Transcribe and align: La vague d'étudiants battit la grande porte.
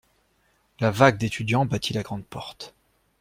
La 0.79 0.89
vague 0.89 1.19
d'étudiants 1.19 1.67
battit 1.67 1.93
la 1.93 2.01
grande 2.01 2.25
porte. 2.25 2.73